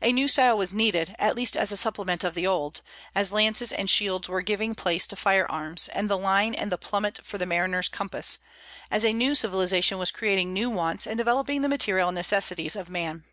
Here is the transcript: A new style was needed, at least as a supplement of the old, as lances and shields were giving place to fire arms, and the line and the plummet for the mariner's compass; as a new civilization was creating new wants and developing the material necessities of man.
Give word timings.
A 0.00 0.10
new 0.10 0.26
style 0.26 0.56
was 0.56 0.72
needed, 0.72 1.14
at 1.18 1.34
least 1.36 1.54
as 1.54 1.70
a 1.70 1.76
supplement 1.76 2.24
of 2.24 2.32
the 2.34 2.46
old, 2.46 2.80
as 3.14 3.30
lances 3.30 3.72
and 3.74 3.90
shields 3.90 4.26
were 4.26 4.40
giving 4.40 4.74
place 4.74 5.06
to 5.08 5.16
fire 5.16 5.44
arms, 5.50 5.88
and 5.88 6.08
the 6.08 6.16
line 6.16 6.54
and 6.54 6.72
the 6.72 6.78
plummet 6.78 7.18
for 7.22 7.36
the 7.36 7.44
mariner's 7.44 7.90
compass; 7.90 8.38
as 8.90 9.04
a 9.04 9.12
new 9.12 9.34
civilization 9.34 9.98
was 9.98 10.10
creating 10.10 10.54
new 10.54 10.70
wants 10.70 11.06
and 11.06 11.18
developing 11.18 11.60
the 11.60 11.68
material 11.68 12.10
necessities 12.10 12.74
of 12.74 12.88
man. 12.88 13.24